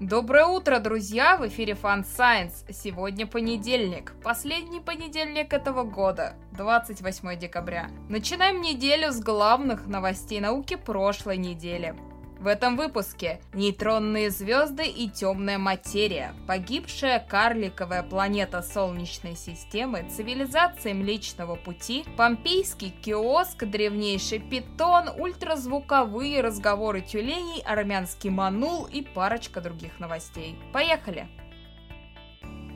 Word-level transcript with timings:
Доброе 0.00 0.44
утро, 0.44 0.78
друзья! 0.78 1.36
В 1.36 1.48
эфире 1.48 1.72
Fun 1.72 2.04
Science. 2.04 2.72
Сегодня 2.72 3.26
понедельник. 3.26 4.12
Последний 4.22 4.78
понедельник 4.78 5.52
этого 5.52 5.82
года, 5.82 6.34
28 6.52 7.36
декабря. 7.36 7.90
Начинаем 8.08 8.60
неделю 8.60 9.10
с 9.10 9.18
главных 9.18 9.88
новостей 9.88 10.38
науки 10.38 10.76
прошлой 10.76 11.36
недели. 11.36 11.96
В 12.38 12.46
этом 12.46 12.76
выпуске 12.76 13.40
нейтронные 13.52 14.30
звезды 14.30 14.86
и 14.86 15.10
темная 15.10 15.58
материя, 15.58 16.34
погибшая 16.46 17.18
карликовая 17.18 18.04
планета 18.04 18.62
Солнечной 18.62 19.34
системы, 19.34 20.08
цивилизация 20.08 20.94
Млечного 20.94 21.56
Пути, 21.56 22.04
помпейский 22.16 22.90
киоск, 22.90 23.64
древнейший 23.64 24.38
питон, 24.38 25.08
ультразвуковые 25.18 26.40
разговоры 26.40 27.00
тюленей, 27.00 27.60
армянский 27.62 28.30
манул 28.30 28.86
и 28.86 29.02
парочка 29.02 29.60
других 29.60 29.98
новостей. 29.98 30.56
Поехали! 30.72 31.26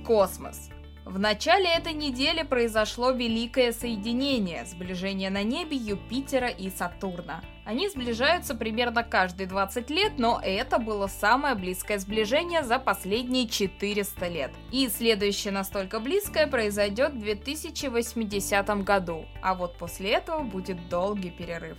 Космос. 0.04 0.70
В 1.04 1.18
начале 1.18 1.68
этой 1.68 1.94
недели 1.94 2.44
произошло 2.44 3.10
великое 3.10 3.72
соединение, 3.72 4.64
сближение 4.64 5.30
на 5.30 5.42
небе 5.42 5.76
Юпитера 5.76 6.46
и 6.46 6.70
Сатурна. 6.70 7.42
Они 7.64 7.88
сближаются 7.88 8.54
примерно 8.54 9.02
каждые 9.02 9.48
20 9.48 9.90
лет, 9.90 10.12
но 10.18 10.40
это 10.42 10.78
было 10.78 11.08
самое 11.08 11.56
близкое 11.56 11.98
сближение 11.98 12.62
за 12.62 12.78
последние 12.78 13.48
400 13.48 14.28
лет. 14.28 14.52
И 14.70 14.88
следующее 14.88 15.52
настолько 15.52 15.98
близкое 15.98 16.46
произойдет 16.46 17.14
в 17.14 17.18
2080 17.18 18.84
году, 18.84 19.26
а 19.42 19.54
вот 19.54 19.76
после 19.78 20.12
этого 20.12 20.44
будет 20.44 20.88
долгий 20.88 21.30
перерыв. 21.30 21.78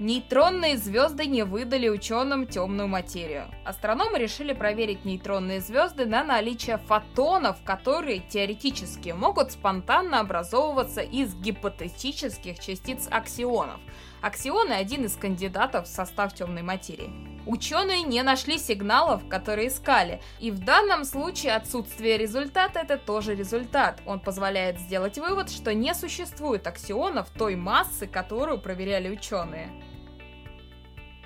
Нейтронные 0.00 0.78
звезды 0.78 1.26
не 1.26 1.42
выдали 1.42 1.90
ученым 1.90 2.46
темную 2.46 2.88
материю. 2.88 3.50
Астрономы 3.66 4.18
решили 4.18 4.54
проверить 4.54 5.04
нейтронные 5.04 5.60
звезды 5.60 6.06
на 6.06 6.24
наличие 6.24 6.78
фотонов, 6.78 7.58
которые 7.64 8.20
теоретически 8.20 9.10
могут 9.10 9.52
спонтанно 9.52 10.20
образовываться 10.20 11.02
из 11.02 11.34
гипотетических 11.34 12.58
частиц 12.60 13.08
аксионов. 13.10 13.78
Аксионы– 14.22 14.72
один 14.80 15.04
из 15.04 15.16
кандидатов 15.16 15.84
в 15.84 15.92
состав 15.92 16.34
темной 16.34 16.62
материи. 16.62 17.10
Ученые 17.44 18.02
не 18.02 18.22
нашли 18.22 18.56
сигналов, 18.56 19.28
которые 19.28 19.68
искали, 19.68 20.22
и 20.38 20.50
в 20.50 20.64
данном 20.64 21.04
случае 21.04 21.52
отсутствие 21.52 22.16
результата– 22.16 22.80
это 22.80 22.96
тоже 22.96 23.34
результат. 23.34 24.00
Он 24.06 24.18
позволяет 24.18 24.78
сделать 24.78 25.18
вывод, 25.18 25.50
что 25.50 25.74
не 25.74 25.94
существует 25.94 26.66
аксионов 26.66 27.28
той 27.30 27.54
массы, 27.54 28.06
которую 28.06 28.60
проверяли 28.60 29.10
ученые. 29.10 29.70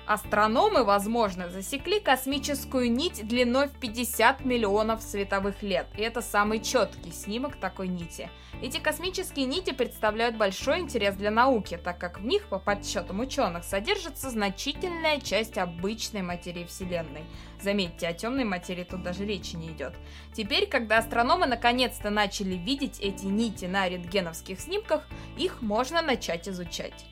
Астрономы, 0.05 0.83
возможно, 0.83 1.49
засекли 1.49 1.99
космическую 1.99 2.91
нить 2.91 3.27
длиной 3.27 3.69
в 3.69 3.79
50 3.79 4.45
миллионов 4.45 5.01
световых 5.01 5.63
лет, 5.63 5.87
и 5.97 6.01
это 6.01 6.21
самый 6.21 6.59
четкий 6.59 7.11
снимок 7.11 7.55
такой 7.55 7.87
нити. 7.87 8.29
Эти 8.61 8.77
космические 8.77 9.47
нити 9.47 9.73
представляют 9.73 10.37
большой 10.37 10.81
интерес 10.81 11.15
для 11.15 11.31
науки, 11.31 11.79
так 11.83 11.97
как 11.97 12.19
в 12.19 12.25
них, 12.25 12.45
по 12.45 12.59
подсчетам 12.59 13.19
ученых, 13.19 13.63
содержится 13.63 14.29
значительная 14.29 15.19
часть 15.19 15.57
обычной 15.57 16.21
материи 16.21 16.65
Вселенной. 16.65 17.23
Заметьте, 17.59 18.07
о 18.07 18.13
темной 18.13 18.43
материи 18.43 18.83
тут 18.83 19.01
даже 19.01 19.25
речи 19.25 19.55
не 19.55 19.69
идет. 19.69 19.95
Теперь, 20.33 20.67
когда 20.67 20.99
астрономы 20.99 21.47
наконец-то 21.47 22.11
начали 22.11 22.55
видеть 22.55 22.99
эти 22.99 23.25
нити 23.25 23.65
на 23.65 23.89
рентгеновских 23.89 24.59
снимках, 24.59 25.01
их 25.35 25.63
можно 25.63 26.03
начать 26.03 26.47
изучать. 26.47 27.05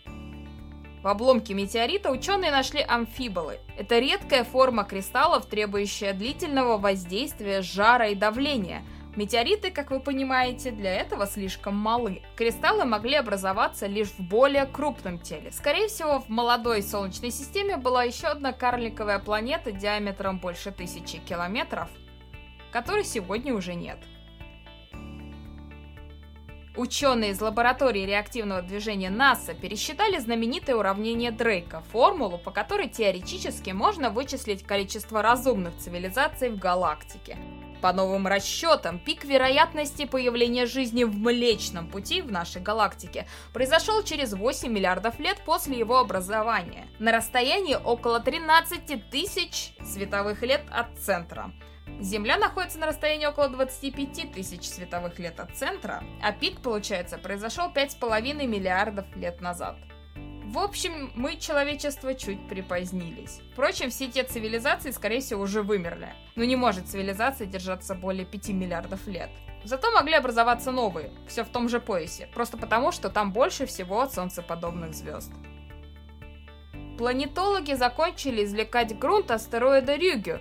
В 1.04 1.08
обломке 1.10 1.54
метеорита 1.54 2.12
ученые 2.12 2.50
нашли 2.50 2.82
амфиболы. 2.82 3.60
Это 3.78 4.00
редкая 4.00 4.46
форма 4.46 4.86
кристаллов, 4.86 5.46
требующая 5.48 6.14
длительного 6.14 6.78
воздействия 6.78 7.62
жара 7.62 8.08
и 8.08 8.16
давления. 8.16 8.84
Метеориты, 9.18 9.70
как 9.70 9.92
вы 9.92 10.00
понимаете, 10.00 10.72
для 10.72 10.96
этого 10.96 11.28
слишком 11.28 11.76
малы. 11.76 12.22
Кристаллы 12.38 12.86
могли 12.86 13.16
образоваться 13.16 13.86
лишь 13.86 14.12
в 14.12 14.22
более 14.22 14.66
крупном 14.66 15.20
теле. 15.20 15.52
Скорее 15.52 15.90
всего, 15.90 16.22
в 16.22 16.30
молодой 16.30 16.82
Солнечной 16.82 17.32
системе 17.32 17.76
была 17.76 18.06
еще 18.06 18.28
одна 18.28 18.54
карликовая 18.54 19.20
планета 19.20 19.74
диаметром 19.74 20.40
больше 20.40 20.72
тысячи 20.72 21.18
километров, 21.18 21.90
которой 22.72 23.04
сегодня 23.04 23.54
уже 23.54 23.76
нет. 23.76 24.00
Ученые 26.76 27.32
из 27.32 27.42
лаборатории 27.42 28.04
реактивного 28.04 28.64
движения 28.64 29.12
НАСА 29.12 29.54
пересчитали 29.54 30.18
знаменитое 30.18 30.76
уравнение 30.76 31.30
Дрейка, 31.30 31.82
формулу, 31.92 32.40
по 32.40 32.50
которой 32.50 32.90
теоретически 32.90 33.70
можно 33.70 34.10
вычислить 34.10 34.64
количество 34.66 35.22
разумных 35.22 35.78
цивилизаций 35.78 36.50
в 36.50 36.58
галактике. 36.58 37.38
По 37.80 37.94
новым 37.94 38.26
расчетам, 38.26 38.98
пик 38.98 39.24
вероятности 39.24 40.06
появления 40.06 40.66
жизни 40.66 41.04
в 41.04 41.16
Млечном 41.16 41.90
Пути 41.90 42.24
в 42.24 42.32
нашей 42.32 42.62
галактике 42.62 43.28
произошел 43.54 44.02
через 44.02 44.34
8 44.34 44.72
миллиардов 44.72 45.20
лет 45.20 45.44
после 45.46 45.78
его 45.78 46.00
образования, 46.00 46.88
на 46.98 47.12
расстоянии 47.12 47.76
около 47.76 48.20
13 48.20 49.12
тысяч 49.12 49.76
световых 49.84 50.42
лет 50.42 50.64
от 50.72 50.98
центра. 50.98 51.52
Земля 52.00 52.38
находится 52.38 52.80
на 52.80 52.88
расстоянии 52.88 53.26
около 53.26 53.50
25 53.50 54.34
тысяч 54.34 54.68
световых 54.68 55.20
лет 55.20 55.40
от 55.40 55.56
центра, 55.56 56.04
а 56.22 56.32
пик, 56.32 56.62
получается, 56.62 57.18
произошел 57.18 57.72
5,5 57.72 58.46
миллиардов 58.46 59.06
лет 59.16 59.42
назад. 59.42 59.78
В 60.46 60.60
общем, 60.60 61.12
мы, 61.16 61.38
человечество, 61.38 62.14
чуть 62.14 62.48
припозднились. 62.48 63.40
Впрочем, 63.54 63.90
все 63.90 64.08
те 64.08 64.24
цивилизации, 64.24 64.92
скорее 64.92 65.22
всего, 65.22 65.42
уже 65.42 65.64
вымерли. 65.64 66.14
Но 66.36 66.44
не 66.44 66.56
может 66.56 66.88
цивилизация 66.88 67.48
держаться 67.48 67.96
более 67.96 68.26
5 68.26 68.50
миллиардов 68.50 69.08
лет. 69.08 69.32
Зато 69.64 69.90
могли 69.92 70.14
образоваться 70.14 70.72
новые, 70.72 71.12
все 71.28 71.44
в 71.44 71.50
том 71.50 71.70
же 71.70 71.80
поясе, 71.80 72.28
просто 72.34 72.58
потому, 72.58 72.92
что 72.92 73.10
там 73.10 73.32
больше 73.32 73.66
всего 73.66 74.08
солнцеподобных 74.08 74.94
звезд. 74.94 75.32
Планетологи 76.98 77.74
закончили 77.74 78.44
извлекать 78.44 78.98
грунт 79.00 79.32
астероида 79.32 79.96
Рюгю, 79.96 80.40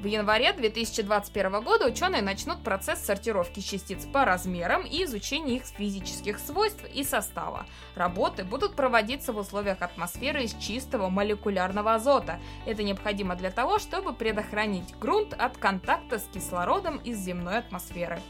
в 0.00 0.04
январе 0.04 0.52
2021 0.52 1.62
года 1.62 1.86
ученые 1.86 2.20
начнут 2.20 2.62
процесс 2.62 3.04
сортировки 3.04 3.60
частиц 3.60 4.04
по 4.04 4.24
размерам 4.24 4.84
и 4.84 5.04
изучения 5.04 5.56
их 5.56 5.64
физических 5.64 6.38
свойств 6.38 6.84
и 6.94 7.02
состава. 7.02 7.66
Работы 7.94 8.44
будут 8.44 8.76
проводиться 8.76 9.32
в 9.32 9.38
условиях 9.38 9.80
атмосферы 9.80 10.44
из 10.44 10.54
чистого 10.54 11.08
молекулярного 11.08 11.94
азота. 11.94 12.38
Это 12.66 12.82
необходимо 12.82 13.36
для 13.36 13.50
того, 13.50 13.78
чтобы 13.78 14.12
предохранить 14.12 14.94
грунт 14.98 15.32
от 15.32 15.56
контакта 15.56 16.18
с 16.18 16.28
кислородом 16.32 16.98
из 16.98 17.18
земной 17.18 17.58
атмосферы. 17.58 18.20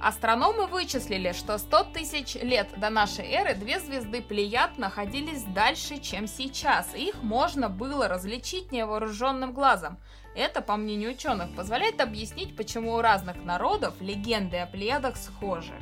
Астрономы 0.00 0.66
вычислили, 0.66 1.32
что 1.32 1.58
100 1.58 1.84
тысяч 1.92 2.34
лет 2.36 2.68
до 2.78 2.88
нашей 2.88 3.26
эры 3.26 3.54
две 3.54 3.78
звезды 3.78 4.22
Плеяд 4.22 4.78
находились 4.78 5.42
дальше, 5.42 5.98
чем 5.98 6.26
сейчас, 6.26 6.94
и 6.94 7.08
их 7.08 7.22
можно 7.22 7.68
было 7.68 8.08
различить 8.08 8.72
невооруженным 8.72 9.52
глазом. 9.52 9.98
Это, 10.34 10.62
по 10.62 10.76
мнению 10.76 11.10
ученых, 11.10 11.54
позволяет 11.54 12.00
объяснить, 12.00 12.56
почему 12.56 12.94
у 12.94 13.02
разных 13.02 13.44
народов 13.44 13.94
легенды 14.00 14.56
о 14.56 14.66
Плеядах 14.66 15.16
схожи. 15.18 15.74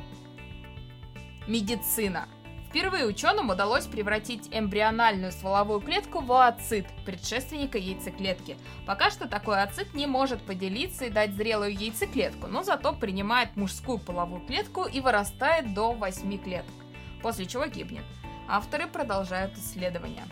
Медицина. 1.47 2.27
Впервые 2.69 3.07
ученым 3.07 3.49
удалось 3.49 3.87
превратить 3.87 4.47
эмбриональную 4.51 5.31
стволовую 5.31 5.81
клетку 5.81 6.21
в 6.21 6.31
ооцит, 6.31 6.85
предшественника 7.03 7.79
яйцеклетки. 7.79 8.57
Пока 8.85 9.09
что 9.09 9.27
такой 9.27 9.59
ооцит 9.59 9.95
не 9.95 10.05
может 10.05 10.39
поделиться 10.43 11.05
и 11.05 11.09
дать 11.09 11.33
зрелую 11.33 11.73
яйцеклетку, 11.73 12.45
но 12.45 12.61
зато 12.61 12.93
принимает 12.93 13.55
мужскую 13.55 13.97
половую 13.97 14.45
клетку 14.45 14.85
и 14.85 14.99
вырастает 14.99 15.73
до 15.73 15.93
8 15.93 16.37
клеток, 16.37 16.75
после 17.23 17.47
чего 17.47 17.65
гибнет. 17.65 18.05
Авторы 18.47 18.85
продолжают 18.85 19.57
исследования. 19.57 20.25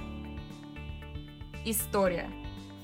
История. 1.65 2.29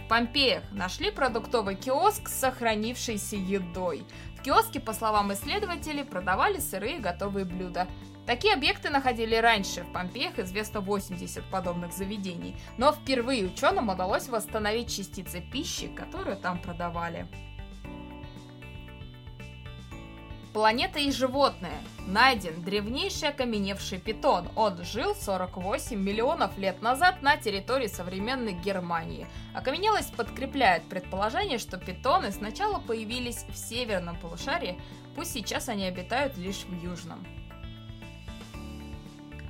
В 0.04 0.08
Помпеях 0.10 0.64
нашли 0.72 1.12
продуктовый 1.12 1.76
киоск 1.76 2.28
с 2.28 2.40
сохранившейся 2.40 3.36
едой. 3.36 4.04
В 4.38 4.42
киоске, 4.42 4.80
по 4.80 4.94
словам 4.94 5.32
исследователей, 5.32 6.04
продавали 6.04 6.60
сырые 6.60 7.00
готовые 7.00 7.46
блюда. 7.46 7.88
Такие 8.26 8.54
объекты 8.54 8.90
находили 8.90 9.36
раньше, 9.36 9.84
в 9.84 9.92
Помпеях 9.92 10.40
известно 10.40 10.80
80 10.80 11.44
подобных 11.52 11.92
заведений, 11.92 12.56
но 12.78 12.94
впервые 12.94 13.46
ученым 13.46 13.90
удалось 13.90 14.30
восстановить 14.30 14.96
частицы 14.96 15.42
пищи, 15.42 15.88
которую 15.88 16.38
там 16.38 16.60
продавали. 16.60 17.28
Планета 20.54 21.00
и 21.00 21.12
животные. 21.12 21.74
Найден 22.06 22.62
древнейший 22.62 23.30
окаменевший 23.30 23.98
питон. 23.98 24.50
Он 24.56 24.84
жил 24.84 25.16
48 25.16 26.00
миллионов 26.00 26.58
лет 26.60 26.80
назад 26.82 27.24
на 27.24 27.38
территории 27.38 27.88
современной 27.88 28.54
Германии. 28.54 29.28
Окаменелость 29.56 30.16
подкрепляет 30.16 30.84
предположение, 30.84 31.58
что 31.58 31.78
питоны 31.78 32.32
сначала 32.32 32.80
появились 32.80 33.46
в 33.50 33.58
северном 33.58 34.16
полушарии, 34.16 34.80
пусть 35.16 35.34
сейчас 35.34 35.70
они 35.70 35.86
обитают 35.86 36.38
лишь 36.38 36.66
в 36.66 36.84
южном. 36.84 37.26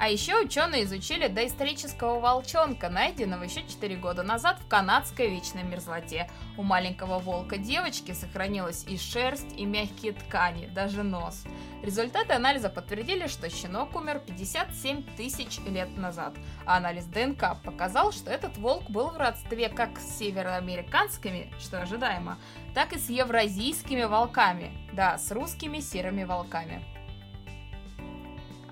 А 0.04 0.10
еще 0.10 0.38
ученые 0.38 0.84
изучили 0.84 1.30
доисторического 1.30 2.20
волчонка, 2.20 2.90
найденного 2.90 3.44
еще 3.44 3.66
4 3.66 3.96
года 3.96 4.22
назад 4.22 4.60
в 4.60 4.68
канадской 4.68 5.30
вечной 5.30 5.64
мерзлоте. 5.64 6.30
У 6.58 6.64
маленького 6.64 7.20
волка 7.20 7.56
девочки 7.56 8.12
сохранилась 8.12 8.84
и 8.86 8.98
шерсть, 8.98 9.58
и 9.58 9.64
мягкие 9.64 10.12
ткани, 10.12 10.66
даже 10.66 11.04
нос. 11.04 11.46
Результаты 11.82 12.34
анализа 12.34 12.68
подтвердили, 12.68 13.28
что 13.28 13.50
щенок 13.50 13.96
умер 13.96 14.20
57 14.20 15.04
тысяч 15.16 15.60
лет 15.60 15.96
назад, 15.96 16.34
а 16.66 16.76
анализ 16.76 17.06
ДНК 17.06 17.56
показал, 17.64 18.12
что 18.12 18.30
этот 18.30 18.58
волк 18.58 18.90
был 18.90 19.08
в 19.08 19.16
родстве 19.16 19.70
как 19.70 19.98
с 20.00 20.18
североамериканскими, 20.18 21.54
что 21.62 21.82
ожидаемо, 21.82 22.40
так 22.76 22.92
и 22.92 23.00
с 23.00 23.08
евразийскими 23.08 24.04
волками, 24.04 24.74
да, 24.92 25.18
с 25.18 25.32
русскими 25.32 25.80
серыми 25.80 26.26
волками. 26.26 26.84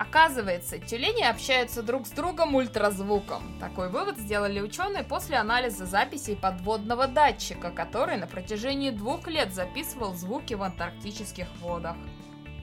Оказывается, 0.01 0.80
тюлени 0.80 1.21
общаются 1.21 1.83
друг 1.83 2.07
с 2.07 2.09
другом 2.09 2.56
ультразвуком. 2.56 3.44
Такой 3.59 3.88
вывод 3.89 4.18
сделали 4.18 4.59
ученые 4.59 5.03
после 5.03 5.38
анализа 5.38 5.86
записей 5.86 6.36
подводного 6.36 7.06
датчика, 7.06 7.69
который 7.69 8.18
на 8.18 8.25
протяжении 8.25 8.89
двух 8.89 9.27
лет 9.27 9.53
записывал 9.53 10.15
звуки 10.15 10.56
в 10.56 10.63
антарктических 10.63 11.45
водах. 11.59 11.95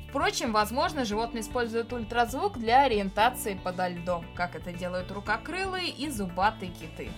Впрочем, 0.08 0.50
возможно, 0.50 1.04
животные 1.04 1.42
используют 1.42 1.92
ультразвук 1.92 2.58
для 2.58 2.82
ориентации 2.82 3.60
подо 3.62 3.86
льдом, 3.86 4.26
как 4.34 4.56
это 4.56 4.72
делают 4.72 5.12
рукокрылые 5.12 5.90
и 5.90 6.10
зубатые 6.10 6.72
киты. 6.72 7.08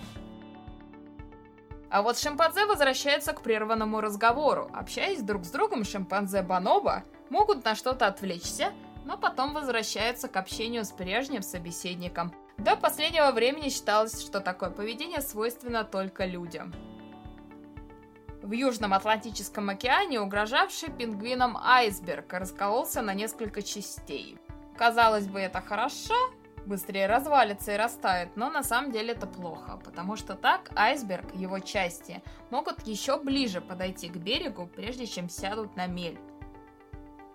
А 1.89 2.03
вот 2.03 2.19
шимпанзе 2.19 2.67
возвращаются 2.67 3.33
к 3.33 3.41
прерванному 3.41 3.99
разговору. 4.01 4.69
Общаясь 4.71 5.23
друг 5.23 5.45
с 5.45 5.49
другом, 5.49 5.83
шимпанзе 5.83 6.43
Баноба 6.43 7.05
могут 7.31 7.65
на 7.65 7.73
что-то 7.73 8.05
отвлечься, 8.05 8.71
но 9.05 9.17
потом 9.17 9.53
возвращаются 9.53 10.27
к 10.27 10.35
общению 10.37 10.85
с 10.85 10.91
прежним 10.91 11.41
собеседником. 11.41 12.33
До 12.57 12.75
последнего 12.75 13.31
времени 13.31 13.69
считалось, 13.69 14.21
что 14.21 14.39
такое 14.39 14.69
поведение 14.69 15.21
свойственно 15.21 15.83
только 15.83 16.25
людям. 16.25 16.73
В 18.41 18.51
Южном 18.53 18.93
Атлантическом 18.93 19.69
океане 19.69 20.19
угрожавший 20.19 20.91
пингвинам 20.91 21.57
айсберг 21.57 22.33
раскололся 22.33 23.01
на 23.01 23.13
несколько 23.13 23.61
частей. 23.61 24.37
Казалось 24.75 25.27
бы, 25.27 25.39
это 25.39 25.61
хорошо, 25.61 26.15
быстрее 26.65 27.07
развалится 27.07 27.73
и 27.73 27.77
растает, 27.77 28.35
но 28.35 28.49
на 28.49 28.63
самом 28.63 28.91
деле 28.91 29.13
это 29.13 29.27
плохо, 29.27 29.79
потому 29.83 30.15
что 30.15 30.35
так 30.35 30.71
айсберг, 30.75 31.35
его 31.35 31.59
части, 31.59 32.23
могут 32.49 32.85
еще 32.87 33.19
ближе 33.19 33.61
подойти 33.61 34.09
к 34.09 34.17
берегу, 34.17 34.67
прежде 34.67 35.05
чем 35.05 35.29
сядут 35.29 35.75
на 35.75 35.85
мель. 35.85 36.19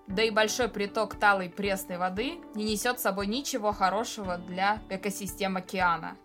Да 0.06 0.22
и 0.22 0.30
большой 0.30 0.68
приток 0.68 1.16
талой 1.16 1.50
пресной 1.50 1.98
воды 1.98 2.38
не 2.54 2.64
несет 2.64 2.98
с 2.98 3.02
собой 3.02 3.26
ничего 3.26 3.72
хорошего 3.72 4.38
для 4.38 4.78
экосистем 4.88 5.56
океана. 5.56 6.16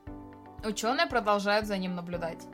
Ученые 0.63 1.07
продолжают 1.07 1.66
за 1.66 1.78
ним 1.78 1.95
наблюдать. 1.95 2.45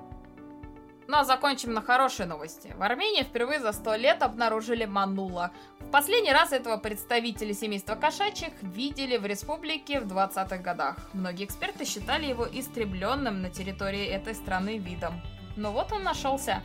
Ну 1.07 1.18
а 1.18 1.24
закончим 1.24 1.74
на 1.74 1.81
хорошей 1.81 2.25
новости. 2.25 2.74
В 2.77 2.83
Армении 2.83 3.24
впервые 3.24 3.62
за 3.62 3.71
сто 3.71 3.95
лет 3.95 4.21
обнаружили 4.21 4.85
манула. 4.85 5.51
В 5.79 5.89
последний 5.89 6.33
раз 6.33 6.51
этого 6.51 6.77
представители 6.77 7.53
семейства 7.53 7.95
кошачьих 7.95 8.51
видели 8.62 9.15
в 9.15 9.25
республике 9.25 10.01
в 10.01 10.07
20-х 10.07 10.57
годах. 10.57 10.97
Многие 11.13 11.45
эксперты 11.45 11.85
считали 11.85 12.25
его 12.25 12.45
истребленным 12.45 13.41
на 13.41 13.50
территории 13.50 14.06
этой 14.06 14.35
страны 14.35 14.77
видом. 14.77 15.21
Но 15.56 15.71
вот 15.71 15.94
он 15.94 16.03
нашелся. 16.03 16.62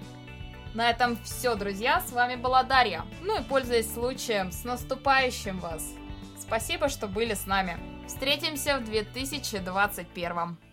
На 0.75 0.89
этом 0.89 1.19
все, 1.23 1.55
друзья. 1.55 2.01
С 2.01 2.13
вами 2.13 2.37
была 2.37 2.63
Дарья. 2.63 3.05
Ну 3.23 3.39
и 3.39 3.45
пользуясь 3.45 3.93
случаем, 3.93 4.51
с 4.53 4.65
наступающим 4.65 5.59
вас. 5.59 5.87
Спасибо, 6.41 6.89
что 6.89 7.07
были 7.09 7.35
с 7.35 7.47
нами. 7.47 7.79
Встретимся 8.07 8.79
в 8.79 8.85
2021. 8.85 10.72